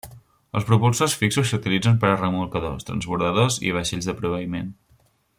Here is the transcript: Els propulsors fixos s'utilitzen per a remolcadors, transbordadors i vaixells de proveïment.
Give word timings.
Els 0.59 0.63
propulsors 0.69 1.15
fixos 1.23 1.51
s'utilitzen 1.51 1.99
per 2.03 2.09
a 2.11 2.15
remolcadors, 2.21 2.87
transbordadors 2.87 3.59
i 3.69 3.75
vaixells 3.79 4.09
de 4.11 4.17
proveïment. 4.23 4.73